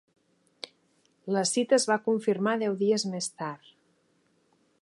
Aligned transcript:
La 1.35 1.43
cita 1.51 1.79
es 1.79 1.87
va 1.93 1.99
confirmar 2.09 2.57
deu 2.65 2.81
dies 2.83 3.09
més 3.15 3.31
tard. 3.43 3.73